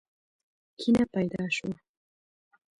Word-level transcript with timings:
کینه 0.79 1.03
پیدا 1.13 1.43
شوه. 1.55 1.73